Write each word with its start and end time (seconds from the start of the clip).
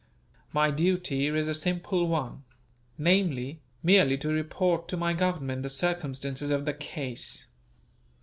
My 0.51 0.71
duty 0.71 1.27
is 1.27 1.47
a 1.47 1.53
simple 1.53 2.07
one: 2.07 2.43
namely, 2.97 3.61
merely 3.83 4.17
to 4.17 4.29
report 4.29 4.87
to 4.87 4.97
my 4.97 5.13
Government 5.13 5.61
the 5.61 5.69
circumstances 5.69 6.49
of 6.49 6.65
the 6.65 6.73
case." 6.73 7.45